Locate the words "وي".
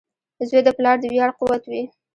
1.67-1.83